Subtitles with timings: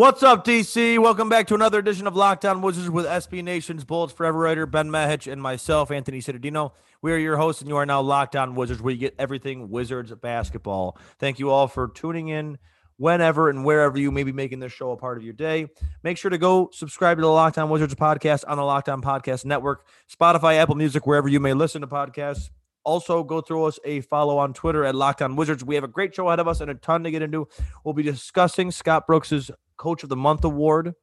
[0.00, 0.98] What's up, DC?
[0.98, 4.64] Welcome back to another edition of Locked On Wizards with SB Nation's Bullets Forever writer
[4.64, 6.72] Ben Mehic and myself, Anthony Cittadino.
[7.02, 9.68] We are your hosts, and you are now Locked On Wizards, where you get everything
[9.68, 10.96] Wizards basketball.
[11.18, 12.56] Thank you all for tuning in
[12.96, 15.68] whenever and wherever you may be making this show a part of your day.
[16.02, 19.02] Make sure to go subscribe to the Locked On Wizards podcast on the Locked On
[19.02, 22.48] Podcast Network, Spotify, Apple Music, wherever you may listen to podcasts.
[22.84, 25.62] Also, go throw us a follow on Twitter at Locked On Wizards.
[25.62, 27.46] We have a great show ahead of us and a ton to get into.
[27.84, 30.94] We'll be discussing Scott Brooks's Coach of the Month award,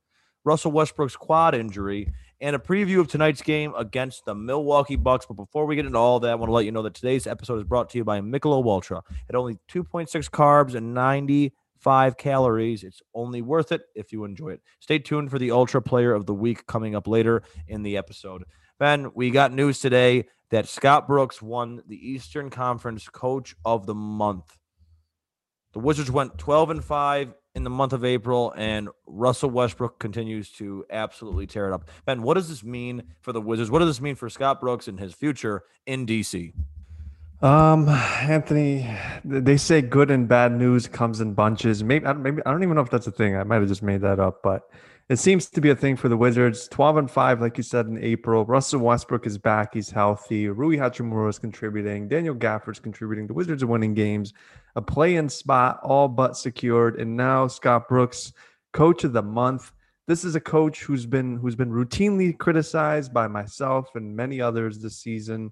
[0.45, 5.25] Russell Westbrook's quad injury, and a preview of tonight's game against the Milwaukee Bucks.
[5.25, 7.25] But before we get into all that, I want to let you know that today's
[7.25, 9.01] episode is brought to you by Michelob Ultra.
[9.27, 14.61] At only 2.6 carbs and 95 calories, it's only worth it if you enjoy it.
[14.79, 18.43] Stay tuned for the Ultra Player of the Week coming up later in the episode.
[18.77, 23.95] Ben, we got news today that Scott Brooks won the Eastern Conference Coach of the
[23.95, 24.55] Month.
[25.73, 30.51] The Wizards went 12 and 5 in the month of April, and Russell Westbrook continues
[30.51, 31.89] to absolutely tear it up.
[32.05, 33.71] Ben, what does this mean for the Wizards?
[33.71, 36.53] What does this mean for Scott Brooks and his future in DC?
[37.41, 38.87] Um, Anthony,
[39.25, 41.83] they say good and bad news comes in bunches.
[41.83, 43.35] Maybe, maybe I don't even know if that's a thing.
[43.35, 44.69] I might have just made that up, but
[45.09, 46.67] it seems to be a thing for the Wizards.
[46.67, 48.45] 12 and 5, like you said in April.
[48.45, 49.73] Russell Westbrook is back.
[49.73, 50.49] He's healthy.
[50.49, 52.07] Rui Hachimura is contributing.
[52.07, 53.25] Daniel Gafford's contributing.
[53.25, 54.33] The Wizards are winning games.
[54.77, 56.99] A play in spot, all but secured.
[56.99, 58.31] And now Scott Brooks,
[58.73, 59.71] coach of the month.
[60.07, 64.77] This is a coach who's been who's been routinely criticized by myself and many others
[64.77, 65.51] this season.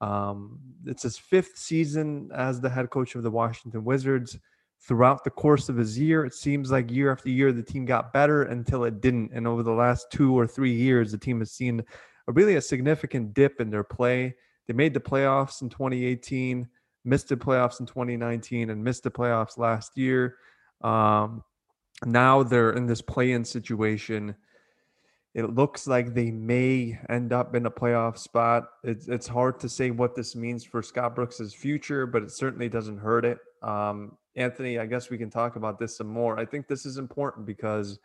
[0.00, 4.38] Um, it's his fifth season as the head coach of the Washington Wizards
[4.80, 6.24] throughout the course of his year.
[6.24, 9.32] It seems like year after year the team got better until it didn't.
[9.34, 11.82] And over the last two or three years, the team has seen
[12.28, 14.34] a really a significant dip in their play.
[14.66, 16.68] They made the playoffs in 2018,
[17.04, 20.36] missed the playoffs in 2019, and missed the playoffs last year.
[20.82, 21.42] Um,
[22.04, 24.34] now they're in this play-in situation.
[25.34, 28.64] It looks like they may end up in a playoff spot.
[28.84, 32.68] It's it's hard to say what this means for Scott Brooks's future, but it certainly
[32.68, 33.38] doesn't hurt it.
[33.62, 36.38] Um, Anthony, I guess we can talk about this some more.
[36.38, 37.98] I think this is important because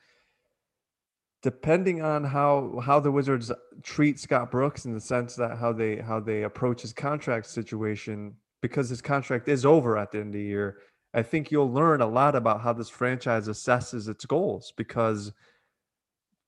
[1.41, 3.51] depending on how how the Wizards
[3.83, 8.35] treat Scott Brooks in the sense that how they how they approach his contract situation,
[8.61, 10.77] because his contract is over at the end of the year,
[11.13, 15.31] I think you'll learn a lot about how this franchise assesses its goals because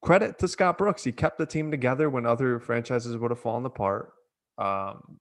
[0.01, 1.03] credit to Scott Brooks.
[1.03, 4.11] He kept the team together when other franchises would have fallen apart.
[4.57, 5.17] Um,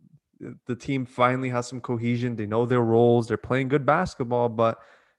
[0.66, 2.36] the team finally has some cohesion.
[2.36, 3.26] They know their roles.
[3.26, 4.78] They're playing good basketball, but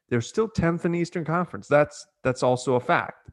[0.10, 1.68] they're still 10th in the Eastern Conference.
[1.68, 3.30] That's that's also a fact.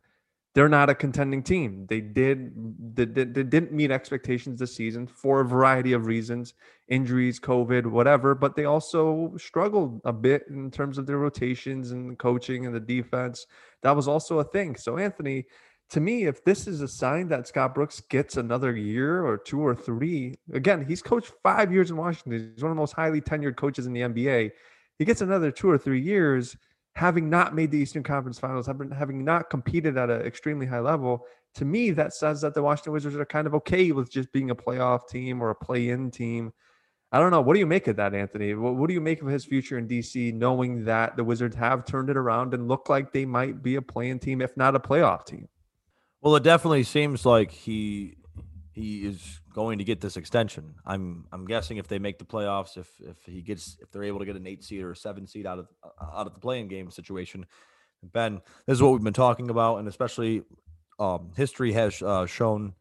[0.57, 1.85] They're not a contending team.
[1.87, 2.51] They did
[2.97, 6.55] they, they, they didn't meet expectations this season for a variety of reasons,
[6.89, 12.19] injuries, COVID, whatever, but they also struggled a bit in terms of their rotations and
[12.19, 13.47] coaching and the defense.
[13.83, 14.77] That was also a thing.
[14.77, 15.45] So Anthony,
[15.91, 19.61] to me, if this is a sign that Scott Brooks gets another year or two
[19.61, 22.55] or three, again, he's coached five years in Washington.
[22.55, 24.53] He's one of the most highly tenured coaches in the NBA.
[24.99, 26.57] He gets another two or three years,
[26.97, 31.27] having not made the Eastern Conference Finals, having, not competed at an extremely high level.
[31.57, 34.49] To me, that says that the Washington Wizards are kind of okay with just being
[34.49, 36.55] a playoff team or a play-in team.
[37.13, 37.43] I don't know.
[37.43, 38.55] What do you make of that, Anthony?
[38.55, 41.85] What, what do you make of his future in DC, knowing that the Wizards have
[41.85, 44.81] turned it around and look like they might be a playing team, if not a
[44.81, 45.49] playoff team?
[46.23, 48.17] Well, it definitely seems like he
[48.77, 50.75] he is going to get this extension.
[50.85, 54.19] I'm I'm guessing if they make the playoffs, if if he gets if they're able
[54.19, 55.69] to get an eight seed or a seven seed out of
[56.01, 57.47] out of the playing game situation,
[58.03, 60.43] Ben, this is what we've been talking about, and especially
[60.99, 62.75] um, history has uh, shown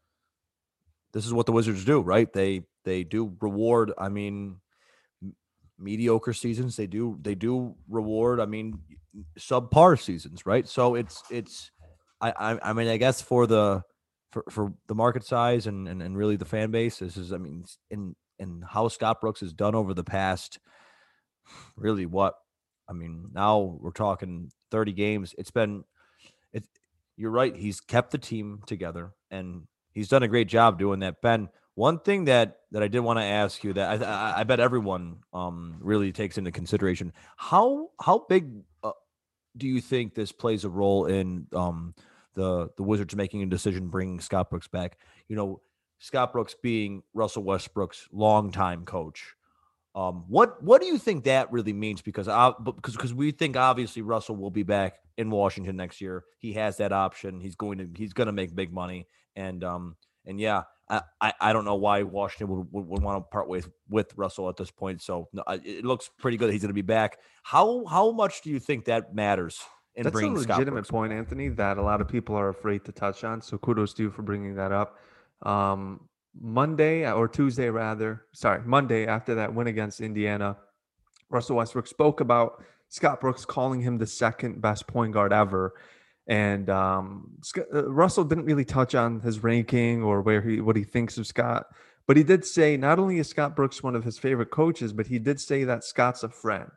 [1.14, 2.30] this is what the Wizards do, right?
[2.30, 3.90] They they do reward.
[3.96, 4.56] I mean,
[5.78, 6.76] mediocre seasons.
[6.76, 8.38] They do they do reward.
[8.38, 8.80] I mean,
[9.38, 10.68] subpar seasons, right?
[10.68, 11.70] So it's it's.
[12.20, 13.82] I I, I mean, I guess for the
[14.36, 17.38] for, for the market size and, and and really the fan base, this is I
[17.38, 20.58] mean, in in how Scott Brooks has done over the past,
[21.76, 22.34] really what
[22.86, 23.30] I mean.
[23.32, 25.34] Now we're talking thirty games.
[25.38, 25.84] It's been
[26.52, 26.64] it.
[27.16, 27.56] You're right.
[27.56, 29.62] He's kept the team together and
[29.92, 31.22] he's done a great job doing that.
[31.22, 34.60] Ben, one thing that that I did want to ask you that I, I bet
[34.60, 38.50] everyone um, really takes into consideration how how big
[38.84, 38.92] uh,
[39.56, 41.94] do you think this plays a role in um,
[42.36, 44.98] the the Wizards making a decision bringing Scott Brooks back?
[45.28, 45.60] You know,
[45.98, 49.34] Scott Brooks being Russell Westbrook's longtime coach.
[49.96, 52.02] Um, what what do you think that really means?
[52.02, 56.24] Because I, because because we think obviously Russell will be back in Washington next year.
[56.38, 57.40] He has that option.
[57.40, 59.96] He's going to he's going to make big money, and um
[60.26, 63.68] and yeah, I, I don't know why Washington would, would, would, want to part ways
[63.88, 65.02] with Russell at this point.
[65.02, 66.52] So no, it looks pretty good.
[66.52, 67.18] He's going to be back.
[67.42, 69.60] How how much do you think that matters
[69.96, 72.92] in That's bringing a legitimate point, Anthony, that a lot of people are afraid to
[72.92, 73.40] touch on.
[73.40, 74.98] So kudos to you for bringing that up.
[75.42, 76.08] Um,
[76.38, 80.58] Monday uh, or Tuesday, rather, sorry, Monday after that win against Indiana,
[81.30, 85.74] Russell Westbrook spoke about Scott Brooks calling him the second best point guard ever.
[86.28, 90.84] And um, uh, Russell didn't really touch on his ranking or where he what he
[90.84, 91.66] thinks of Scott,
[92.06, 95.06] but he did say not only is Scott Brooks one of his favorite coaches, but
[95.06, 96.70] he did say that Scott's a friend.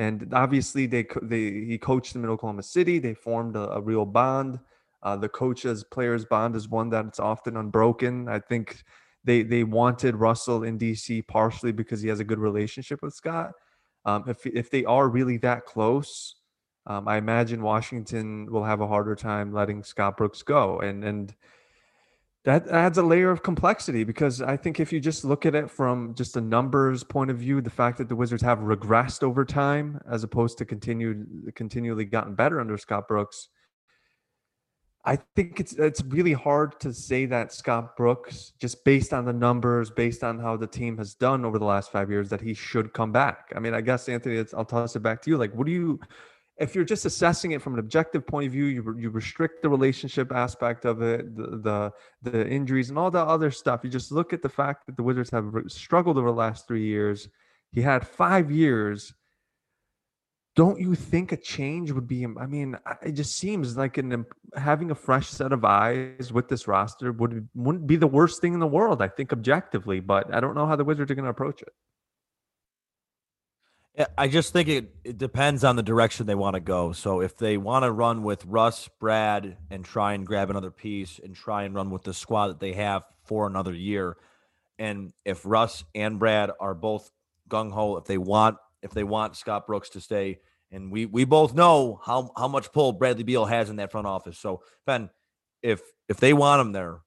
[0.00, 2.98] And obviously, they they he coached him in Oklahoma City.
[2.98, 4.58] They formed a, a real bond.
[5.02, 8.26] Uh, the coaches players bond is one that's often unbroken.
[8.26, 8.82] I think
[9.24, 13.52] they they wanted Russell in DC partially because he has a good relationship with Scott.
[14.06, 16.36] Um, if if they are really that close,
[16.86, 21.34] um, I imagine Washington will have a harder time letting Scott Brooks go, and and
[22.44, 25.70] that adds a layer of complexity because I think if you just look at it
[25.70, 29.44] from just a numbers point of view, the fact that the Wizards have regressed over
[29.44, 33.50] time as opposed to continued continually gotten better under Scott Brooks,
[35.04, 39.32] I think it's it's really hard to say that Scott Brooks, just based on the
[39.32, 42.52] numbers, based on how the team has done over the last five years, that he
[42.52, 43.52] should come back.
[43.56, 45.38] I mean, I guess Anthony, I'll toss it back to you.
[45.38, 46.00] Like, what do you?
[46.60, 49.68] If you're just assessing it from an objective point of view, you, you restrict the
[49.68, 51.58] relationship aspect of it, the,
[52.22, 53.80] the, the injuries and all the other stuff.
[53.82, 56.84] You just look at the fact that the Wizards have struggled over the last three
[56.84, 57.28] years.
[57.72, 59.14] He had five years.
[60.54, 62.26] Don't you think a change would be?
[62.26, 66.68] I mean, it just seems like an having a fresh set of eyes with this
[66.68, 69.00] roster would wouldn't be the worst thing in the world.
[69.00, 71.72] I think objectively, but I don't know how the Wizards are going to approach it.
[74.16, 76.92] I just think it, it depends on the direction they want to go.
[76.92, 81.20] So if they want to run with Russ, Brad, and try and grab another piece
[81.22, 84.16] and try and run with the squad that they have for another year,
[84.78, 87.10] and if Russ and Brad are both
[87.48, 90.38] gung ho, if they want if they want Scott Brooks to stay,
[90.70, 94.06] and we we both know how how much pull Bradley Beal has in that front
[94.06, 94.38] office.
[94.38, 95.10] So Ben,
[95.62, 97.00] if if they want him there,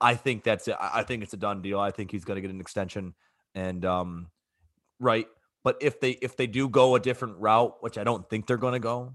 [0.00, 0.76] I think that's it.
[0.80, 1.78] I think it's a done deal.
[1.78, 3.14] I think he's going to get an extension,
[3.54, 4.30] and um,
[4.98, 5.28] right
[5.62, 8.56] but if they if they do go a different route, which I don't think they're
[8.56, 9.14] going to go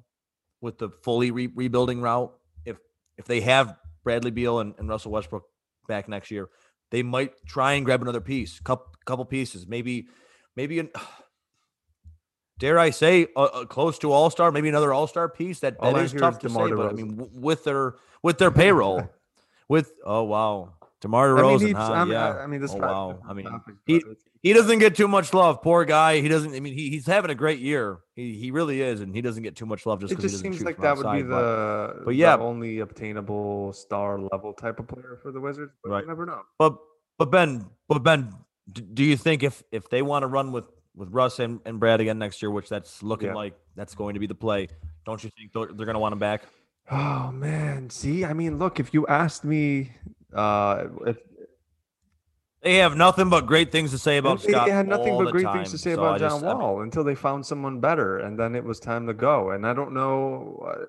[0.61, 2.33] with the fully re- rebuilding route,
[2.65, 2.77] if
[3.17, 5.43] if they have Bradley Beal and, and, Russell Westbrook
[5.87, 6.49] back next year,
[6.91, 10.07] they might try and grab another piece, couple couple pieces, maybe
[10.55, 10.89] maybe an
[12.59, 15.61] dare I say a, a close to all star, maybe another all star piece.
[15.61, 18.51] That that is tough to DeMar say, but I mean w- with their with their
[18.51, 19.09] payroll,
[19.69, 20.73] with oh wow,
[21.05, 22.05] DeMar DeRozan, I mean, huh?
[22.09, 22.43] Yeah.
[22.43, 23.19] I mean, this oh, wow.
[23.29, 23.47] I mean,
[23.85, 24.01] he,
[24.41, 25.61] he doesn't get too much love.
[25.61, 26.19] Poor guy.
[26.19, 26.55] He doesn't.
[26.55, 27.99] I mean, he, he's having a great year.
[28.15, 30.41] He he really is, and he doesn't get too much love just because it just
[30.41, 34.51] seems like that outside, would be the but, but yeah, the only obtainable star level
[34.51, 35.73] type of player for the Wizards.
[35.83, 36.01] But right.
[36.01, 36.41] you never know.
[36.57, 36.75] But
[37.19, 38.33] but Ben, but Ben,
[38.71, 42.01] do you think if if they want to run with with Russ and, and Brad
[42.01, 43.35] again next year, which that's looking yeah.
[43.35, 44.69] like that's going to be the play,
[45.05, 46.45] don't you think they're, they're going to want him back?
[46.89, 49.91] Oh man, see, I mean, look, if you asked me,
[50.35, 51.17] uh, if
[52.61, 54.65] they have nothing but great things to say about they Scott.
[54.67, 55.57] They had nothing but great time.
[55.57, 58.39] things to say so about John Wall I mean, until they found someone better, and
[58.39, 59.51] then it was time to go.
[59.51, 60.65] And I don't know.
[60.67, 60.85] Uh,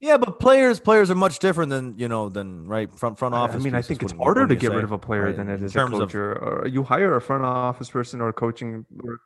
[0.00, 3.62] Yeah, but players players are much different than you know than right front front office.
[3.62, 5.62] I mean, I think it's harder to get rid of a player Right, than it
[5.62, 6.14] is a terms of- coach.
[6.16, 8.84] Or, you hire a front office person or a coaching.
[9.04, 9.18] Or,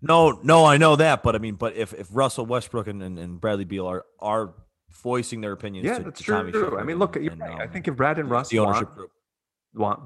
[0.00, 3.18] No, no, I know that, but I mean, but if if Russell Westbrook and, and,
[3.18, 4.54] and Bradley Beal are are
[4.92, 6.36] voicing their opinions, yeah, to, that's to true.
[6.36, 7.60] Tommy I mean, look, and, right.
[7.60, 9.10] I um, think if Brad and Russ the ownership want, group.
[9.74, 10.00] want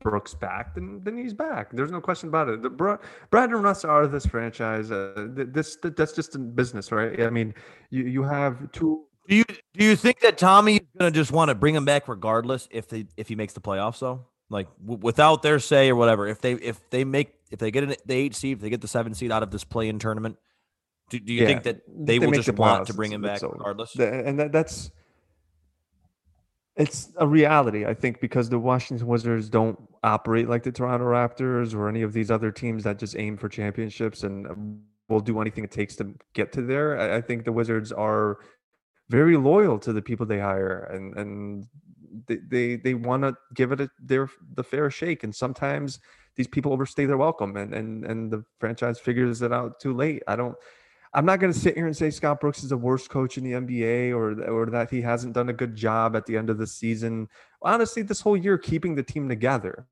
[0.00, 1.70] Brooks back, then then he's back.
[1.72, 2.62] There's no question about it.
[2.62, 2.98] The Bra-
[3.30, 4.90] Brad and Russ are this franchise.
[4.90, 7.20] Uh, this that's just in business, right?
[7.22, 7.54] I mean,
[7.90, 9.04] you you have two.
[9.28, 12.08] Do you do you think that Tommy is gonna just want to bring him back
[12.08, 14.26] regardless if they if he makes the playoffs though?
[14.50, 16.28] Like w- without their say or whatever.
[16.28, 18.82] If they if they make if they get an, the eight seed, if they get
[18.82, 20.36] the seven seed out of this play in tournament,
[21.10, 23.42] do, do you Yeah, think that they, will just the want to bring him back
[23.42, 23.94] regardless?
[23.96, 24.90] And that, that's
[26.76, 31.74] it's a reality, I think, because the Washington Wizards don't operate like the Toronto Raptors
[31.74, 35.62] or any of these other teams that just aim for championships and will do anything
[35.64, 36.98] it takes to get to there.
[36.98, 38.38] I, I think the Wizards are
[39.08, 41.66] very loyal to the people they hire, and and
[42.26, 45.22] they they, they want to give it a, their the fair shake.
[45.22, 46.00] And sometimes
[46.34, 50.22] these people overstay their welcome, and and and the franchise figures it out too late.
[50.26, 50.56] I don't.
[51.14, 53.44] I'm not going to sit here and say Scott Brooks is the worst coach in
[53.44, 56.58] the NBA or or that he hasn't done a good job at the end of
[56.58, 57.28] the season.
[57.62, 59.86] Honestly, this whole year keeping the team together.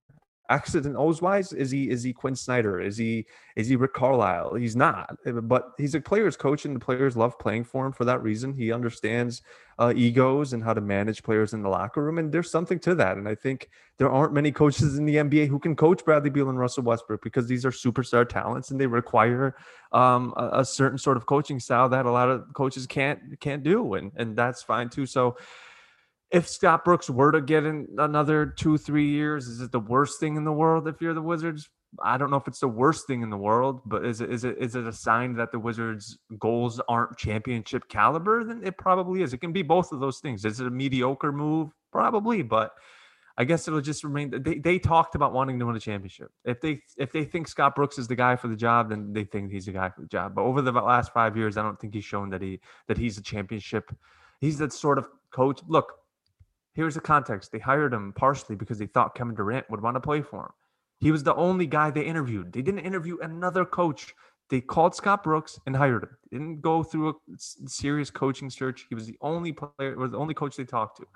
[0.97, 2.81] O's wise, is he is he Quin Snyder?
[2.81, 4.55] Is he is he Rick Carlisle?
[4.55, 7.93] He's not, eh, but he's a players coach, and the players love playing for him
[7.93, 8.53] for that reason.
[8.55, 9.43] He understands
[9.79, 12.95] uh, egos and how to manage players in the locker room, and there's something to
[12.97, 13.17] that.
[13.17, 16.51] And I think there aren't many coaches in the NBA who can coach Bradley Beal
[16.51, 19.57] and Russell Westbrook because these are superstar talents, and they require
[19.93, 23.63] um, a, a certain sort of coaching style that a lot of coaches can't can't
[23.63, 25.07] do, and and that's fine too.
[25.07, 25.37] So
[26.33, 30.19] if Scott Brooks were to get in another two, three years, is it the worst
[30.19, 31.69] thing in the world if you're the Wizards?
[32.03, 34.45] I don't know if it's the worst thing in the world, but is it is
[34.45, 38.45] it is it a sign that the Wizards' goals aren't championship caliber?
[38.45, 39.35] Then it probably is.
[39.35, 40.47] It can be both of those things.
[40.47, 41.71] Is it a mediocre move?
[41.93, 42.73] Probably, but
[43.37, 44.31] I guess it'll just remain.
[44.43, 46.31] They they talked about wanting to win a championship.
[46.47, 49.25] If they if they think Scott Brooks is the guy for the job, then they
[49.25, 50.35] think he's the guy for the job.
[50.35, 53.19] But over the last five years, I don't think he's shown that he that he's
[53.19, 53.95] a championship.
[54.41, 55.61] He's that sort of coach.
[55.69, 55.93] Look,
[56.75, 57.53] here's the context.
[57.53, 60.53] They hired him partially because they thought Kevin Durant would want to play for him.
[60.99, 62.53] He was the only guy they interviewed.
[62.53, 64.15] They didn't interview another coach.
[64.51, 66.17] They called Scott Brooks and hired him.
[66.31, 68.87] Didn't go through a serious coaching search.
[68.89, 71.07] He was the only player, was the only coach they talked to.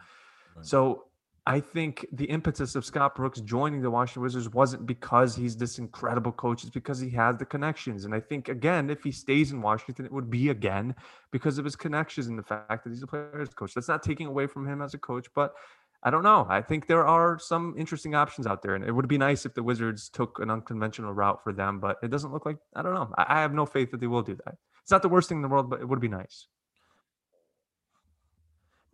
[0.63, 1.05] So
[1.49, 5.79] I think the impetus of Scott Brooks joining the Washington Wizards wasn't because he's this
[5.79, 6.65] incredible coach.
[6.65, 8.05] It's because he has the connections.
[8.05, 10.97] And I think again, if he stays in Washington, it would be again
[11.31, 13.75] because of his connections and the fact that he's a players coach.
[13.75, 15.55] That's not taking away from him as a coach, but
[16.03, 16.47] I don't know.
[16.49, 19.55] I think there are some interesting options out there, and it would be nice if
[19.55, 21.79] the Wizards took an unconventional route for them.
[21.79, 23.13] But it doesn't look like I don't know.
[23.17, 24.57] I, have no faith that they will do that.
[24.83, 26.49] It's not the worst thing in the world, but it would be nice.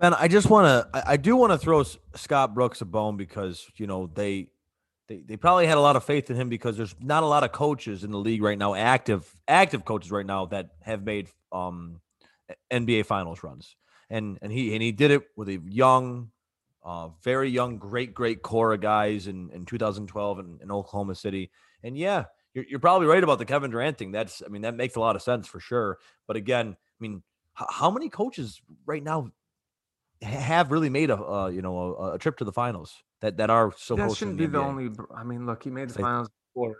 [0.02, 1.08] Man, I just want to.
[1.08, 1.84] I, do want to throw
[2.16, 4.48] Scott Brooks a bone because you know they,
[5.06, 7.44] they they probably had a lot of faith in him because there's not a lot
[7.44, 11.28] of coaches in the league right now, active active coaches right now that have made
[11.52, 12.00] um
[12.72, 13.76] NBA Finals runs,
[14.10, 16.32] and and he and he did it with a young,
[16.84, 21.50] uh, very young, great great core of guys in in 2012 in, in Oklahoma City,
[21.84, 22.24] and yeah.
[22.54, 24.12] You're, you're probably right about the Kevin Durant thing.
[24.12, 25.96] That's, I mean, that makes a lot of sense for sure.
[26.26, 27.22] But again, I mean,
[27.58, 29.32] h- how many coaches right now
[30.22, 33.50] have really made a uh, you know a, a trip to the finals that that
[33.50, 34.64] are so that shouldn't be the NBA.
[34.64, 34.90] only.
[35.14, 36.76] I mean, look, he made the finals before,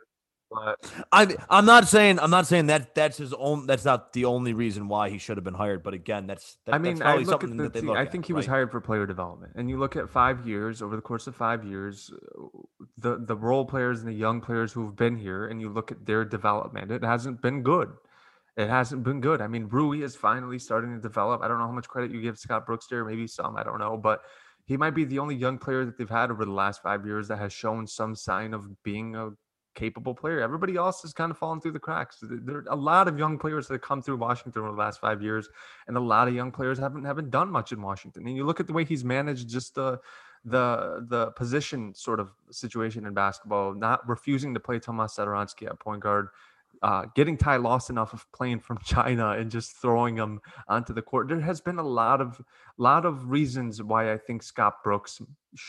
[0.50, 3.66] but I'm I'm not saying I'm not saying that that's his own.
[3.66, 5.82] That's not the only reason why he should have been hired.
[5.82, 7.96] But again, that's that, I mean, that's I probably at something the that they look
[7.96, 8.54] I at, think he was right?
[8.54, 11.64] hired for player development, and you look at five years over the course of five
[11.64, 12.10] years,
[12.98, 16.06] the the role players and the young players who've been here, and you look at
[16.06, 16.90] their development.
[16.90, 17.92] It hasn't been good.
[18.56, 19.40] It hasn't been good.
[19.40, 21.42] I mean, Rui is finally starting to develop.
[21.42, 23.56] I don't know how much credit you give Scott Brooks there, maybe some.
[23.56, 24.22] I don't know, but
[24.66, 27.28] he might be the only young player that they've had over the last five years
[27.28, 29.30] that has shown some sign of being a
[29.74, 30.40] capable player.
[30.40, 32.18] Everybody else has kind of fallen through the cracks.
[32.20, 34.76] There there are a lot of young players that have come through Washington over the
[34.76, 35.48] last five years,
[35.86, 38.26] and a lot of young players haven't haven't done much in Washington.
[38.26, 39.98] And you look at the way he's managed just the
[40.44, 45.78] the the position sort of situation in basketball, not refusing to play Tomas Satoransky at
[45.78, 46.28] point guard.
[46.82, 51.02] Uh, getting Ty Lawson off of playing from China and just throwing him onto the
[51.02, 51.28] court.
[51.28, 52.40] There has been a lot of
[52.76, 55.20] lot of reasons why I think Scott Brooks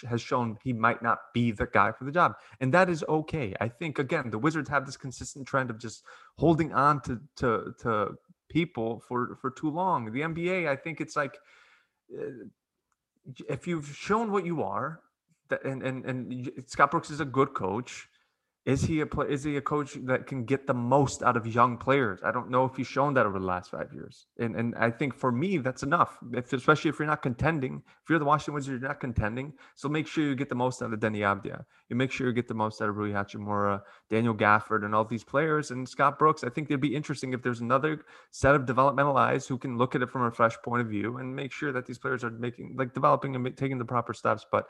[0.08, 3.54] has shown he might not be the guy for the job, and that is okay.
[3.62, 6.04] I think again the Wizards have this consistent trend of just
[6.38, 8.16] holding on to to to
[8.50, 10.12] people for for too long.
[10.12, 11.38] The NBA, I think it's like
[12.18, 12.46] uh,
[13.50, 15.02] if you've shown what you are,
[15.64, 18.08] and and and Scott Brooks is a good coach.
[18.66, 21.46] Is he a play, is he a coach that can get the most out of
[21.46, 22.22] young players?
[22.24, 24.90] I don't know if he's shown that over the last five years, and and I
[24.90, 26.18] think for me that's enough.
[26.32, 29.52] If, especially if you're not contending, if you're the Washington Wizards, you're not contending.
[29.76, 31.66] So make sure you get the most out of Deni Avdija.
[31.90, 35.04] You make sure you get the most out of Rui Hachimura, Daniel Gafford, and all
[35.04, 36.46] these players, and Scott Brooks.
[36.46, 39.94] I think it'd be interesting if there's another set of developmental eyes who can look
[39.94, 42.30] at it from a fresh point of view and make sure that these players are
[42.30, 44.46] making like developing and taking the proper steps.
[44.50, 44.68] But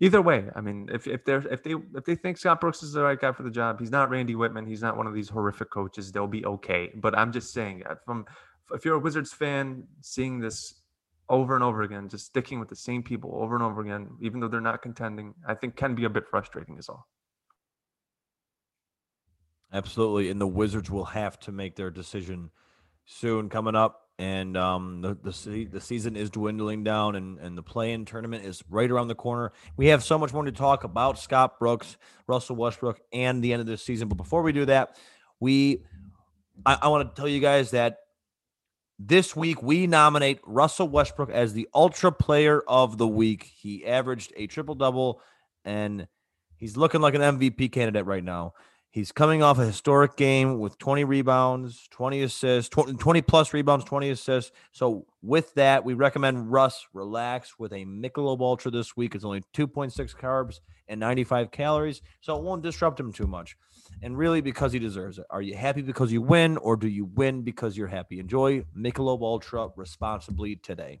[0.00, 2.92] either way, I mean, if if they're if they if they think Scott Brooks is
[2.92, 3.78] the right guy for the job.
[3.80, 4.66] He's not Randy Wittman.
[4.66, 6.10] He's not one of these horrific coaches.
[6.10, 6.90] They'll be okay.
[6.94, 8.26] But I'm just saying, uh, from
[8.72, 10.82] if you're a Wizards fan, seeing this
[11.28, 14.40] over and over again, just sticking with the same people over and over again, even
[14.40, 16.78] though they're not contending, I think can be a bit frustrating.
[16.78, 17.06] Is all.
[19.72, 22.50] Absolutely, and the Wizards will have to make their decision
[23.04, 27.62] soon coming up and um, the the, the season is dwindling down, and, and the
[27.62, 29.52] play-in tournament is right around the corner.
[29.76, 31.96] We have so much more to talk about Scott Brooks,
[32.26, 34.08] Russell Westbrook, and the end of this season.
[34.08, 34.96] But before we do that,
[35.40, 35.84] we
[36.64, 37.98] I, I want to tell you guys that
[38.98, 43.42] this week we nominate Russell Westbrook as the Ultra Player of the Week.
[43.42, 45.20] He averaged a triple double,
[45.64, 46.06] and
[46.56, 48.54] he's looking like an MVP candidate right now.
[48.96, 53.84] He's coming off a historic game with 20 rebounds, 20 assists, 20, 20, plus rebounds,
[53.84, 54.52] 20 assists.
[54.72, 59.14] So with that, we recommend Russ relax with a Michelob Ultra this week.
[59.14, 63.54] It's only 2.6 carbs and 95 calories, so it won't disrupt him too much.
[64.00, 65.26] And really, because he deserves it.
[65.28, 68.18] Are you happy because you win, or do you win because you're happy?
[68.18, 71.00] Enjoy Michelob Ultra responsibly today.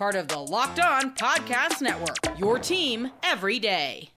[0.00, 2.38] part of the Locked On Podcast Network.
[2.38, 4.12] Your team every day.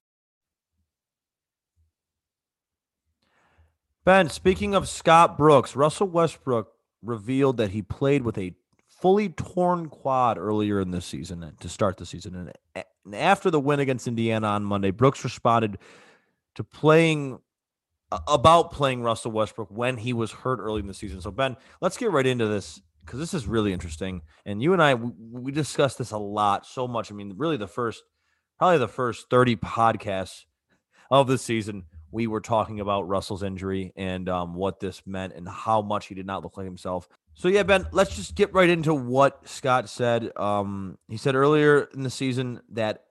[4.06, 6.72] Ben, speaking of Scott Brooks, Russell Westbrook
[7.02, 8.54] revealed that he played with a
[8.88, 12.50] fully torn quad earlier in the season uh, to start the season.
[12.74, 15.76] Uh, and after the win against Indiana on Monday, Brooks responded
[16.54, 17.40] to playing
[18.10, 21.20] uh, about playing Russell Westbrook when he was hurt early in the season.
[21.20, 24.22] So Ben, let's get right into this because this is really interesting.
[24.44, 27.10] And you and I, we, we discussed this a lot, so much.
[27.10, 28.02] I mean, really, the first,
[28.58, 30.44] probably the first 30 podcasts
[31.10, 35.48] of the season, we were talking about Russell's injury and um, what this meant and
[35.48, 37.08] how much he did not look like himself.
[37.34, 40.30] So, yeah, Ben, let's just get right into what Scott said.
[40.36, 43.04] Um, he said earlier in the season that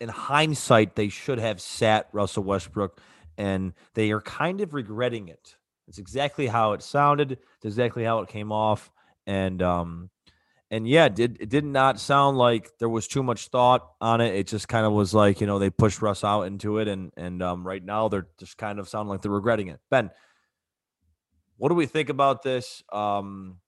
[0.00, 3.00] in hindsight, they should have sat Russell Westbrook,
[3.38, 5.56] and they are kind of regretting it.
[5.88, 7.32] It's exactly how it sounded.
[7.32, 8.90] It's exactly how it came off
[9.26, 10.10] and um
[10.70, 14.34] and yeah, did it did not sound like there was too much thought on it.
[14.34, 17.12] It just kind of was like you know they pushed Russ out into it, and
[17.16, 19.78] and um, right now they're just kind of sounding like they're regretting it.
[19.90, 20.10] Ben,
[21.56, 22.82] what do we think about this?
[22.92, 23.58] Um,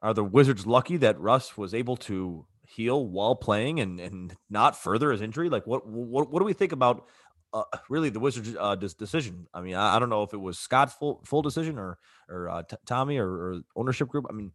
[0.00, 4.76] are the Wizards lucky that Russ was able to heal while playing and and not
[4.76, 5.50] further his injury?
[5.50, 7.06] Like what what what do we think about
[7.52, 9.46] uh, really the Wizards' uh, decision?
[9.52, 11.98] I mean, I, I, don't know if it was Scott's full full decision or
[12.30, 14.24] or uh, t- Tommy or, or ownership group.
[14.30, 14.52] I mean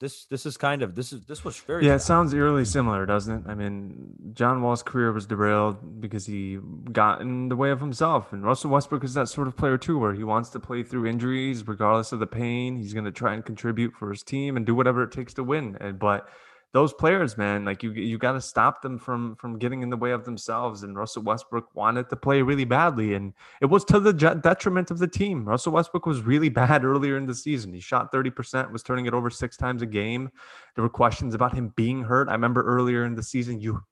[0.00, 1.94] this this is kind of this is this was very yeah.
[1.94, 3.50] It sounds eerily similar, doesn't it?
[3.50, 6.58] I mean, John Wall's career was derailed because he
[6.90, 9.98] got in the way of himself, and Russell Westbrook is that sort of player too,
[9.98, 12.76] where he wants to play through injuries regardless of the pain.
[12.76, 15.44] He's going to try and contribute for his team and do whatever it takes to
[15.44, 15.76] win.
[15.80, 16.26] And but
[16.72, 19.96] those players, man, like you you got to stop them from from getting in the
[19.96, 20.84] way of themselves.
[20.84, 24.98] And Russell Westbrook wanted to play really badly, and it was to the detriment of
[24.98, 25.44] the team.
[25.44, 27.72] Russell Westbrook was really bad earlier in the season.
[27.72, 30.30] He shot thirty percent, was turning it over six times a game.
[30.76, 32.28] There were questions about him being hurt.
[32.28, 33.82] I remember earlier in the season, you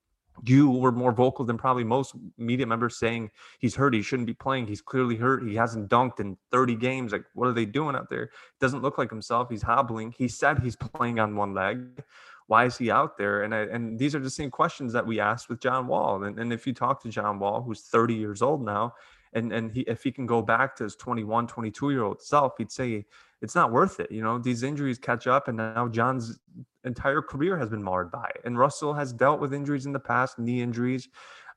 [0.45, 3.93] you were more vocal than probably most media members saying he's hurt.
[3.93, 4.69] He shouldn't be playing.
[4.69, 5.43] He's clearly hurt.
[5.43, 7.11] He hasn't dunked in 30 games.
[7.11, 8.31] Like, what are they doing out there?
[8.61, 9.49] Doesn't look like himself.
[9.51, 10.15] He's hobbling.
[10.17, 12.05] He said he's playing on one leg
[12.49, 13.43] why is he out there?
[13.43, 16.25] And I, and these are the same questions that we asked with John Wall.
[16.25, 18.95] And, and if you talk to John Wall, who's 30 years old now,
[19.35, 22.55] and and he if he can go back to his 21, 22 year old self,
[22.57, 23.05] he'd say
[23.43, 24.11] it's not worth it.
[24.11, 26.39] You know, these injuries catch up, and now John's
[26.85, 28.41] entire career has been marred by it.
[28.47, 31.09] And Russell has dealt with injuries in the past, knee injuries.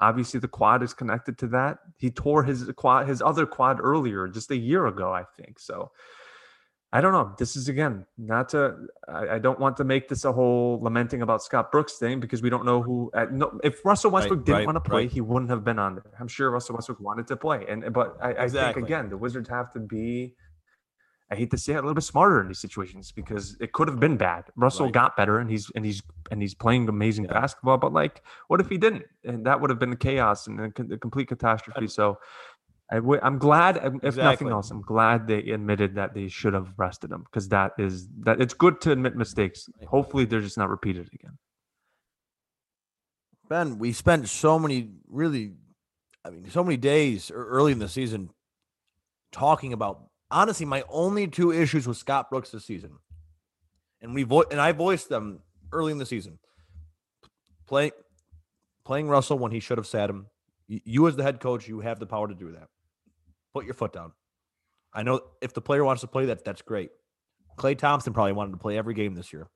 [0.01, 1.77] Obviously, the quad is connected to that.
[1.97, 5.57] He tore his quad, his other quad earlier, just a year ago, I think.
[5.57, 5.91] So
[6.93, 7.33] I don't know.
[7.37, 8.75] This is again not to.
[9.07, 12.41] I, I, don't want to make this a whole lamenting about Scott Brooks thing because
[12.41, 13.09] we don't know who.
[13.13, 15.11] Uh, no, if Russell Westbrook right, didn't right, want to play, right.
[15.11, 16.11] he wouldn't have been on there.
[16.19, 19.47] I'm sure Russell Westbrook wanted to play, and but I, I think again the Wizards
[19.49, 20.35] have to be.
[21.31, 23.87] I hate to say it, a little bit smarter in these situations because it could
[23.87, 24.43] have been bad.
[24.57, 27.31] Russell got better, and he's and he's and he's playing amazing yeah.
[27.31, 27.77] basketball.
[27.77, 29.05] But like, what if he didn't?
[29.23, 31.87] And that would have been chaos and a complete catastrophe.
[31.87, 32.17] So
[32.91, 34.23] I w- I'm glad, um, if exactly.
[34.23, 38.09] nothing else, I'm glad they admitted that they should have rested him because that is
[38.19, 39.69] that it's good to admit mistakes.
[39.87, 41.37] Hopefully, they're just not repeated again.
[43.47, 45.53] Ben, we spent so many really,
[46.25, 48.29] I mean, so many days early in the season
[49.31, 50.03] talking about.
[50.29, 52.97] Honestly, my only two issues with Scott Brooks this season,
[54.01, 55.39] and we vo- and I voiced them
[55.71, 56.39] early in the season.
[57.67, 57.91] Play,
[58.83, 60.27] playing Russell when he should have sat him.
[60.67, 62.67] You, as the head coach, you have the power to do that
[63.53, 64.13] put your foot down.
[64.93, 66.91] I know if the player wants to play that, that's great.
[67.57, 69.49] Klay Thompson probably wanted to play every game this year.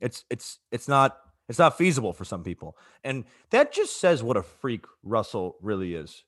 [0.00, 1.16] It's it's it's not
[1.48, 2.76] it's not feasible for some people.
[3.02, 6.24] And that just says what a freak Russell really is.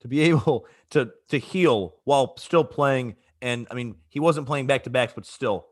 [0.00, 4.66] To be able to to heal while still playing and I mean, he wasn't playing
[4.66, 5.66] back to backs but still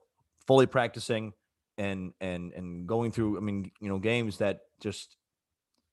[0.47, 1.33] fully practicing
[1.79, 5.17] and and and going through I mean, you know, games that just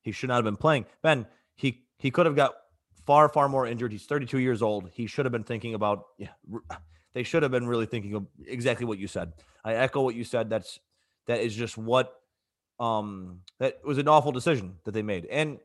[0.01, 0.86] he should not have been playing.
[1.01, 2.53] Ben, he he could have got
[3.10, 3.91] far, far more injured.
[3.91, 4.91] He's 32 years old.
[4.93, 6.28] He should have been thinking about, yeah,
[7.15, 9.34] they should have been really thinking of exactly what you said.
[9.65, 10.48] I echo what you said.
[10.48, 10.78] That's,
[11.26, 12.13] that is just what,
[12.80, 15.26] um, that was an awful decision that they made.
[15.26, 15.58] And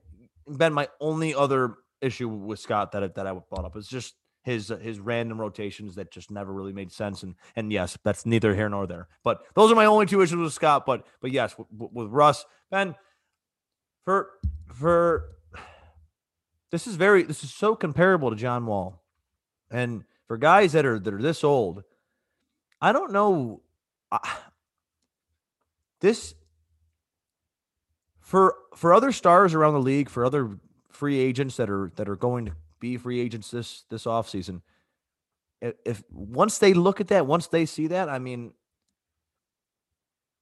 [0.48, 4.72] Ben, my only other issue with Scott that, that I brought up is just his,
[4.80, 7.24] his random rotations that just never really made sense.
[7.24, 10.38] And, and yes, that's neither here nor there, but those are my only two issues
[10.38, 10.86] with Scott.
[10.86, 12.94] But, but yes, with, with Russ, Ben,
[14.06, 14.30] for,
[14.72, 15.34] for
[16.74, 19.00] this is very this is so comparable to John Wall.
[19.70, 21.84] And for guys that are that are this old,
[22.80, 23.62] I don't know
[26.00, 26.34] this
[28.20, 30.58] for for other stars around the league, for other
[30.90, 34.60] free agents that are that are going to be free agents this this offseason,
[35.62, 38.52] if, if once they look at that, once they see that, I mean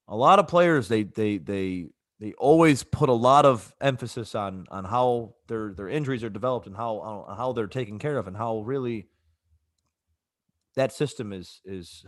[0.08, 1.88] a lot of players they they they
[2.22, 6.68] they always put a lot of emphasis on on how their their injuries are developed
[6.68, 9.08] and how uh, how they're taken care of and how really
[10.76, 12.06] that system is is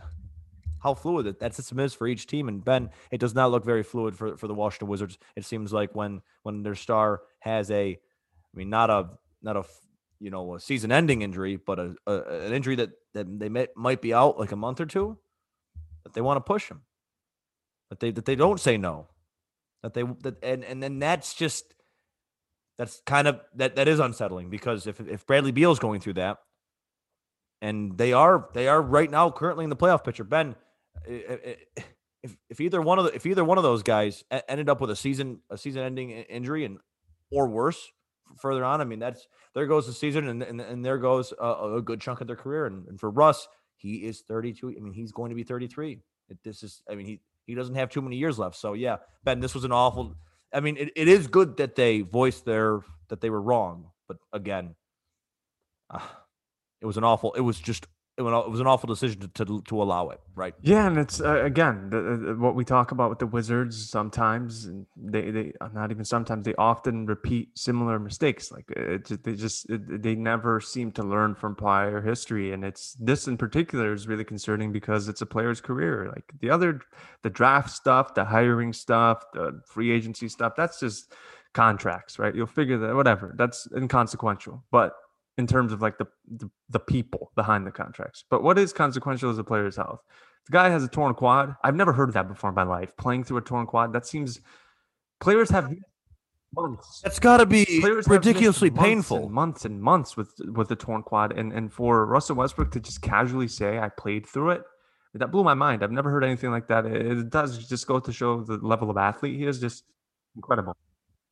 [0.81, 2.47] how fluid that, that system is for each team.
[2.47, 5.17] And Ben, it does not look very fluid for, for the Washington Wizards.
[5.35, 9.09] It seems like when when their star has a, I mean, not a
[9.41, 9.65] not a
[10.21, 13.67] you know a season ending injury, but a, a an injury that that they may,
[13.75, 15.17] might be out like a month or two,
[16.05, 16.83] that they want to push him,
[17.89, 19.09] that they that they don't say no
[19.85, 21.75] that they that and and then that's just
[22.77, 26.13] that's kind of that that is unsettling because if if Bradley Beal is going through
[26.13, 26.39] that,
[27.61, 30.55] and they are they are right now currently in the playoff picture, Ben.
[31.05, 34.89] If, if either one of the, if either one of those guys ended up with
[34.89, 36.79] a season a season ending injury and
[37.31, 37.91] or worse
[38.39, 41.75] further on, I mean that's there goes the season and and, and there goes a,
[41.75, 42.65] a good chunk of their career.
[42.65, 44.69] And, and for Russ, he is 32.
[44.75, 45.99] I mean he's going to be 33.
[46.29, 48.55] It, this is I mean he he doesn't have too many years left.
[48.55, 50.15] So yeah, Ben, this was an awful.
[50.53, 54.17] I mean, it, it is good that they voiced their that they were wrong, but
[54.33, 54.75] again,
[55.89, 55.99] uh,
[56.81, 57.33] it was an awful.
[57.33, 60.53] It was just it was an awful decision to, to, to allow it, right?
[60.61, 63.89] Yeah, and it's uh, again the, uh, what we talk about with the Wizards.
[63.89, 68.53] Sometimes they they uh, not even sometimes they often repeat similar mistakes.
[68.53, 72.95] Like it, they just it, they never seem to learn from prior history, and it's
[73.01, 76.09] this in particular is really concerning because it's a player's career.
[76.09, 76.81] Like the other,
[77.21, 80.53] the draft stuff, the hiring stuff, the free agency stuff.
[80.55, 81.13] That's just
[81.53, 82.33] contracts, right?
[82.33, 83.33] You'll figure that whatever.
[83.37, 84.93] That's inconsequential, but
[85.37, 88.23] in terms of like the, the, the people behind the contracts.
[88.29, 90.01] But what is consequential is a player's health.
[90.47, 91.55] The guy has a torn quad.
[91.63, 92.95] I've never heard of that before in my life.
[92.97, 93.93] Playing through a torn quad.
[93.93, 94.39] That seems
[95.19, 95.73] players have
[96.53, 97.01] months.
[97.01, 99.23] That's got to be players ridiculously months painful.
[99.25, 102.79] And months and months with with the torn quad, and and for Russell Westbrook to
[102.79, 104.63] just casually say I played through it,
[105.15, 105.83] that blew my mind.
[105.83, 106.85] I've never heard anything like that.
[106.85, 109.59] It, it does just go to show the level of athlete he is.
[109.59, 109.83] Just
[110.35, 110.75] incredible.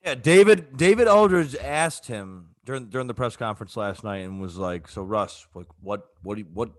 [0.04, 4.58] Yeah, David David Aldridge asked him during during the press conference last night and was
[4.58, 6.71] like, "So Russ, like what what what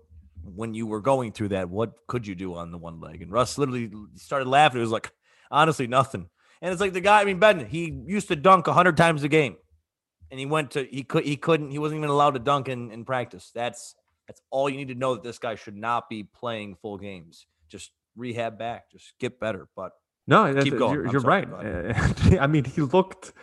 [0.43, 3.31] when you were going through that, what could you do on the one leg?" And
[3.31, 4.79] Russ literally started laughing.
[4.79, 5.11] It was like,
[5.51, 6.29] honestly, nothing.
[6.61, 7.21] And it's like the guy.
[7.21, 9.57] I mean, Ben, he used to dunk hundred times a game,
[10.31, 12.91] and he went to he could he couldn't he wasn't even allowed to dunk in
[12.91, 13.51] in practice.
[13.53, 13.95] That's
[14.27, 17.45] that's all you need to know that this guy should not be playing full games.
[17.69, 19.67] Just rehab back, just get better.
[19.75, 19.91] But
[20.27, 20.93] No, Keep going.
[20.95, 21.45] You're, you're sorry.
[21.45, 22.39] right.
[22.39, 23.33] I mean, he looked.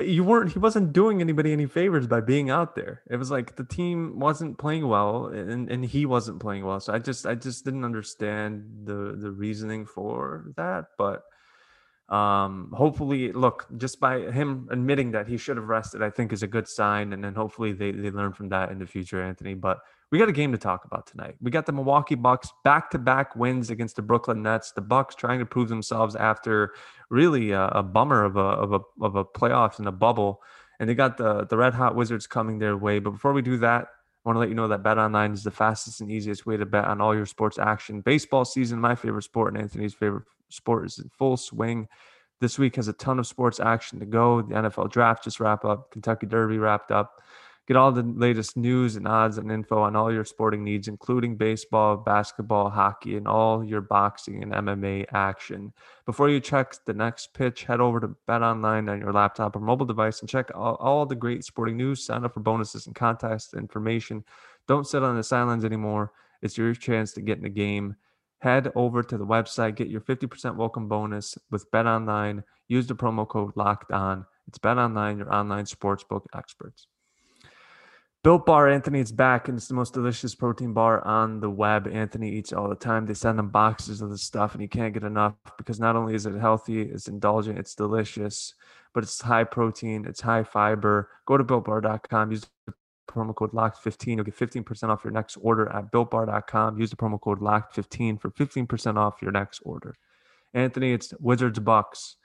[0.00, 0.52] You weren't.
[0.52, 3.02] He wasn't doing anybody any favors by being out there.
[3.10, 6.80] It was like the team wasn't playing well, and and he wasn't playing well.
[6.80, 10.86] So I just I just didn't understand the the reasoning for that.
[10.96, 11.24] But
[12.14, 16.42] um, hopefully, look, just by him admitting that he should have rested, I think is
[16.42, 17.12] a good sign.
[17.12, 19.54] And then hopefully they they learn from that in the future, Anthony.
[19.54, 19.78] But
[20.10, 21.34] we got a game to talk about tonight.
[21.40, 24.72] We got the Milwaukee Bucks back-to-back wins against the Brooklyn Nets.
[24.72, 26.72] The Bucks trying to prove themselves after
[27.10, 30.42] really a, a bummer of a of a of a playoffs in a bubble,
[30.80, 32.98] and they got the the Red Hot Wizards coming their way.
[33.00, 35.44] But before we do that, I want to let you know that Bet Online is
[35.44, 38.00] the fastest and easiest way to bet on all your sports action.
[38.00, 41.86] Baseball season, my favorite sport, and Anthony's favorite sport, is in full swing.
[42.40, 44.42] This week has a ton of sports action to go.
[44.42, 45.90] The NFL draft just wrapped up.
[45.90, 47.20] Kentucky Derby wrapped up.
[47.68, 51.36] Get all the latest news and odds and info on all your sporting needs, including
[51.36, 55.74] baseball, basketball, hockey, and all your boxing and MMA action.
[56.06, 59.60] Before you check the next pitch, head over to Bet Online on your laptop or
[59.60, 62.02] mobile device and check all, all the great sporting news.
[62.02, 64.24] Sign up for bonuses and contest information.
[64.66, 66.12] Don't sit on the sidelines anymore.
[66.40, 67.96] It's your chance to get in the game.
[68.38, 72.44] Head over to the website, get your 50% welcome bonus with Bet Online.
[72.66, 74.24] Use the promo code Locked On.
[74.46, 76.86] It's Bet Online, your online sportsbook experts.
[78.28, 81.88] Built Bar Anthony is back, and it's the most delicious protein bar on the web.
[81.88, 83.06] Anthony eats all the time.
[83.06, 86.14] They send him boxes of the stuff, and he can't get enough because not only
[86.14, 88.52] is it healthy, it's indulgent, it's delicious,
[88.92, 91.08] but it's high protein, it's high fiber.
[91.24, 92.74] Go to builtbar.com, use the
[93.10, 94.16] promo code LOCKED15.
[94.16, 96.78] You'll get 15% off your next order at builtbar.com.
[96.78, 99.94] Use the promo code LOCKED15 for 15% off your next order.
[100.52, 102.16] Anthony, it's Wizards Bucks.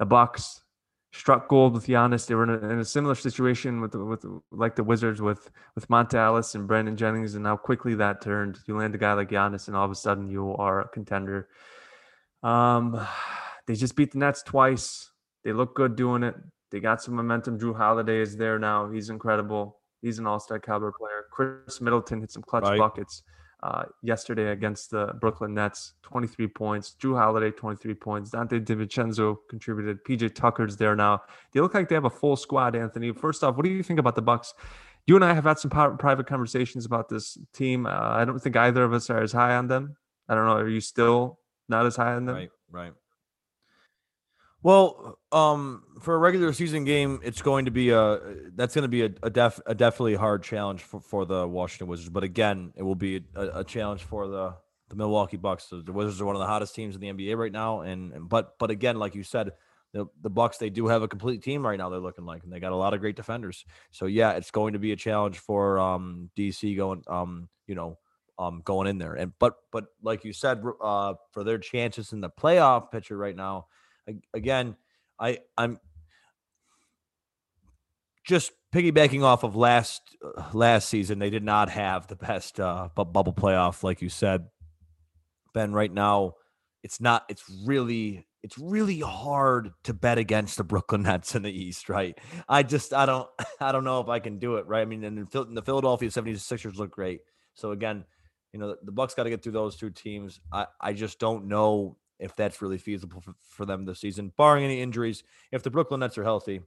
[0.00, 0.62] The Bucks
[1.16, 2.26] struck gold with Giannis.
[2.26, 5.88] They were in a, in a similar situation with with like the Wizards with with
[5.88, 8.58] Monta Ellis and Brandon Jennings, and how quickly that turned.
[8.66, 11.48] You land a guy like Giannis, and all of a sudden you are a contender.
[12.42, 13.00] Um,
[13.66, 15.10] they just beat the Nets twice.
[15.44, 16.34] They look good doing it.
[16.70, 17.58] They got some momentum.
[17.58, 18.90] Jrue Holiday is there now.
[18.90, 19.80] He's incredible.
[20.02, 21.26] He's an all-star caliber player.
[21.32, 22.78] Khris Middleton hit some clutch Right.
[22.78, 23.22] buckets
[23.62, 25.94] uh, yesterday against the Brooklyn Nets.
[26.02, 26.94] 23 points.
[27.00, 28.30] Jrue Holiday, 23 points.
[28.30, 30.04] Donte DiVincenzo contributed.
[30.04, 31.22] PJ Tucker's there now.
[31.52, 33.12] They look like they have a full squad, Anthony.
[33.12, 34.54] First off, what do you think about the Bucks?
[35.06, 37.86] You and I have had some private conversations about this team.
[37.86, 39.96] Uh, I don't think either of us are as high on them.
[40.28, 40.56] I don't know.
[40.56, 41.38] Are you still
[41.68, 42.34] not as high on them?
[42.34, 42.92] Right, right.
[44.66, 48.18] Well, um, for a regular season game, it's going to be a
[48.56, 51.86] that's going to be a, a def a definitely hard challenge for, for the Washington
[51.86, 52.08] Wizards.
[52.08, 54.56] But again, it will be a, a challenge for the
[54.88, 55.68] the Milwaukee Bucks.
[55.68, 58.28] The, Wizards are one of the hottest teams in the NBA right now, and and-
[58.28, 59.52] but but again, like you said,
[59.92, 61.88] the the Bucks they do have a complete team right now.
[61.88, 63.64] They're looking like, and they got a lot of great defenders.
[63.92, 67.98] So yeah, it's going to be a challenge for um DC going um you know
[68.36, 69.14] um going in there.
[69.14, 73.36] And but but like you said, uh, for their chances in the playoff picture right
[73.36, 73.66] now
[74.34, 74.76] again,
[75.18, 75.78] I I'm
[78.24, 81.18] just piggybacking off of last uh, last season.
[81.18, 84.46] They did not have the best uh, bu- bubble playoff, like you said,
[85.54, 85.72] Ben.
[85.72, 86.34] Right now,
[86.82, 87.24] it's not.
[87.28, 92.18] It's really it's really hard to bet against the Brooklyn Nets in the East, right?
[92.48, 93.28] I just I don't
[93.60, 94.82] I don't know if I can do it, right?
[94.82, 97.20] I mean, and the Philadelphia 76ers look great.
[97.54, 98.04] So again,
[98.52, 100.40] you know, the Bucks got to get through those two teams.
[100.52, 104.64] I I just don't know if that's really feasible for, for them this season, barring
[104.64, 105.22] any injuries.
[105.52, 106.60] If the Brooklyn Nets are healthy,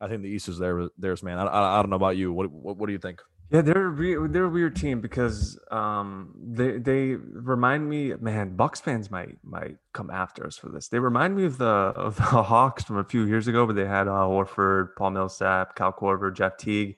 [0.00, 1.38] I think the East is there, theirs, man.
[1.38, 2.32] I, I, I don't know about you.
[2.32, 3.20] What, what what do you think?
[3.50, 8.56] Yeah, they're a re- they're a weird team because um they they remind me, man,
[8.56, 10.88] Bucks fans might might come after us for this.
[10.88, 13.84] They remind me of the of the Hawks from a few years ago, where they
[13.86, 16.96] had uh, Horford, Paul Millsap, Cal Korver, Jeff Teague.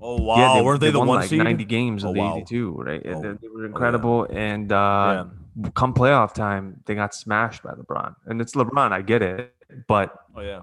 [0.00, 1.42] Oh wow, yeah, weren't they, the won one like seed?
[1.42, 2.36] ninety games Oh, of the wow.
[2.36, 3.02] eighty-two, right?
[3.04, 3.66] Oh, They, they were yeah.
[3.66, 5.26] incredible, and uh,
[5.74, 8.14] come playoff time, they got smashed by LeBron.
[8.26, 9.54] And it's LeBron, I get it,
[9.86, 10.62] but Oh yeah,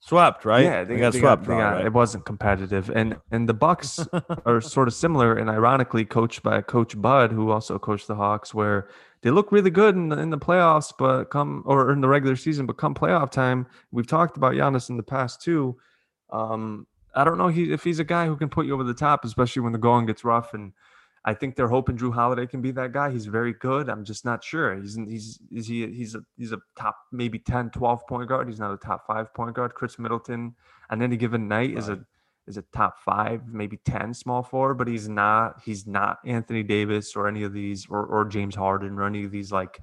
[0.00, 0.64] swept right?
[0.64, 1.42] yeah, they, got they swept.
[1.44, 1.86] they got- right?
[1.86, 4.00] It wasn't competitive, and and the Bucks
[4.46, 8.52] are sort of similar, and ironically coached by Coach Bud, who also coached the Hawks,
[8.54, 8.88] where
[9.22, 12.36] they look really good in the, in the playoffs, but come or in the regular
[12.36, 15.76] season, but come playoff time, we've talked about Giannis in the past too.
[16.32, 18.94] Um, I don't know he, if he's a guy who can put you over the
[18.94, 20.54] top, especially when the going gets rough.
[20.54, 20.72] And
[21.24, 23.10] I think they're hoping Jrue Holiday can be that guy.
[23.10, 23.90] He's very good.
[23.90, 24.74] I'm just not sure.
[24.74, 28.48] He's he's is he he's a he's a top maybe 10, 12 point guard.
[28.48, 29.74] He's not a top five point guard.
[29.74, 30.54] Khris Middleton
[30.88, 32.00] on any given night is a
[32.46, 37.14] is a top five, maybe 10 small forward, but he's not he's not Anthony Davis
[37.14, 39.78] or any of these or, or James Harden or any of these like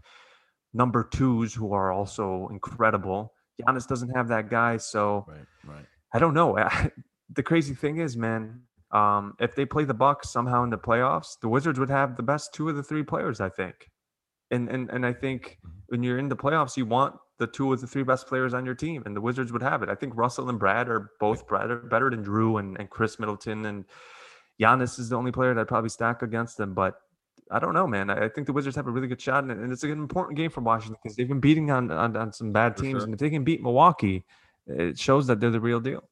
[0.74, 3.34] number twos who are also incredible.
[3.62, 5.86] Giannis doesn't have that guy, so right, right.
[6.14, 6.58] I don't know.
[7.34, 11.40] the crazy thing is, man, um, if they play the Bucks somehow in the playoffs,
[11.42, 13.90] the Wizards would have the best two of the three players, I think.
[14.52, 17.82] And and and I think when you're in the playoffs, you want the two of
[17.82, 19.90] the three best players on your team, and the Wizards would have it.
[19.90, 23.66] I think Russell and Brad are both better, better than Jrue and, and Khris Middleton,
[23.66, 23.86] and
[24.60, 26.74] Giannis is the only player that I'd probably stack against them.
[26.74, 26.96] But
[27.52, 28.10] I don't know, man.
[28.10, 30.62] I think the Wizards have a really good shot, and it's an important game for
[30.62, 33.04] Washington because they've been beating on, on, on some bad teams, sure.
[33.04, 34.26] and if they can beat Milwaukee,
[34.66, 36.04] it shows that they're the real deal.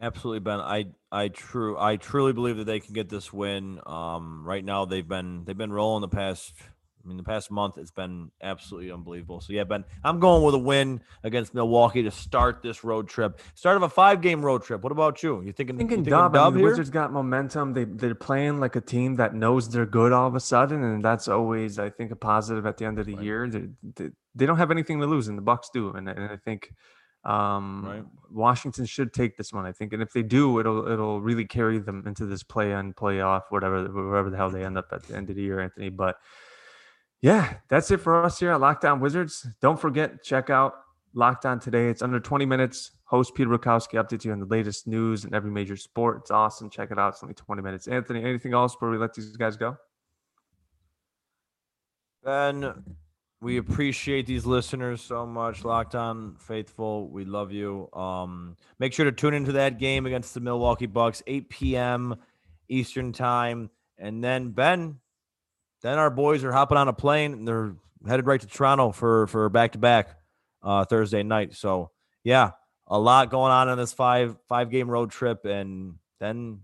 [0.00, 0.60] Absolutely, Ben.
[0.60, 3.80] I I true I truly believe that they can get this win.
[3.86, 6.54] Um, right now they've been they've been rolling the past
[7.02, 9.40] I mean, the past month it's been absolutely unbelievable.
[9.40, 13.40] So yeah, Ben, I'm going with a win against Milwaukee to start this road trip.
[13.54, 14.82] Start of a five game road trip.
[14.82, 15.42] What about you?
[15.42, 15.78] You thinking?
[15.78, 16.34] Thinking, you thinking dub.
[16.34, 17.72] dub I mean, the Wizards got momentum.
[17.72, 21.02] They they're playing like a team that knows they're good all of a sudden, and
[21.02, 23.24] that's always I think a positive at the end of the right.
[23.24, 23.48] year.
[23.48, 26.36] They, they, they, don't have anything to lose, and the Bucks do, and, and I
[26.36, 26.72] think.
[27.24, 28.04] Um, right.
[28.32, 31.78] Washington should take this one, I think, and if they do, it'll it'll really carry
[31.78, 35.16] them into this play and playoff, whatever wherever the hell they end up at the
[35.16, 35.90] end of the year, Anthony.
[35.90, 36.16] But
[37.20, 39.46] yeah, that's it for us here at Locked On Wizards.
[39.60, 40.74] Don't forget, check out
[41.12, 41.88] Locked On Today.
[41.88, 42.92] It's under 20 minutes.
[43.04, 46.18] Host Peter Bukowski updates you on the latest news and every major sport.
[46.22, 46.70] It's awesome.
[46.70, 47.14] Check it out.
[47.14, 47.88] It's only 20 minutes.
[47.88, 49.76] Anthony, anything else before we let these guys go?
[52.24, 52.72] Ben,
[53.40, 55.64] we appreciate these listeners so much.
[55.64, 57.88] Locked On Faithful, we love you.
[57.92, 62.16] Um, make sure to tune into that game against the Milwaukee Bucks, 8 p.m.
[62.68, 63.70] Eastern Time.
[63.98, 64.98] And then, Ben,
[65.82, 67.74] then our boys are hopping on a plane and they're
[68.06, 70.16] headed right to Toronto for for back to back
[70.88, 71.54] Thursday night.
[71.54, 71.90] So
[72.24, 72.52] yeah,
[72.86, 76.60] a lot going on in this five five game road trip, and then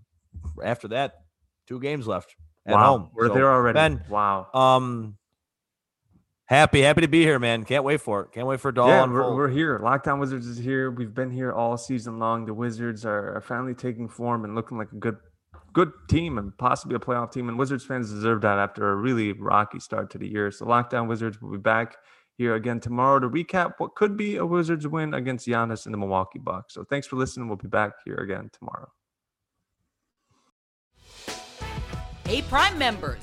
[0.63, 1.23] after that,
[1.67, 2.37] two games left
[2.67, 2.99] at wow.
[2.99, 3.11] home.
[3.15, 3.75] We're so, there already.
[3.75, 4.49] Ben, wow.
[4.53, 5.17] Um,
[6.47, 7.65] happy happy to be here, man.
[7.65, 8.33] Can't wait for it.
[8.33, 8.89] Can't wait for it all.
[8.89, 9.79] Yeah, we're, we're here.
[9.79, 10.91] Locked On Wizards is here.
[10.91, 12.47] We've been here all season long.
[12.47, 15.17] The Wizards are, are finally taking form and looking like a good
[15.73, 17.51] good team and possibly a playoff team.
[17.51, 20.51] And Wizards fans deserve that after a really rocky start to the year.
[20.51, 21.97] So Locked On Wizards will be back
[22.39, 25.99] here again tomorrow to recap what could be a Wizards win against Giannis and the
[25.99, 26.75] Milwaukee Bucks.
[26.75, 27.49] So thanks for listening.
[27.49, 28.89] We'll be back here again tomorrow.
[32.27, 33.23] Hey, Prime members,